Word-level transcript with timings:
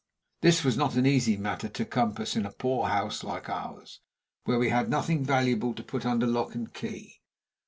This 0.41 0.63
was 0.63 0.77
not 0.77 0.95
an 0.95 1.05
easy 1.05 1.37
matter 1.37 1.69
to 1.69 1.85
compass 1.85 2.35
in 2.35 2.43
a 2.43 2.51
poor 2.51 2.87
house 2.87 3.23
like 3.23 3.47
ours, 3.51 3.99
where 4.45 4.57
we 4.57 4.69
had 4.69 4.89
nothing 4.89 5.23
valuable 5.23 5.75
to 5.75 5.83
put 5.83 6.07
under 6.07 6.25
lock 6.25 6.55
and 6.55 6.73
key. 6.73 7.21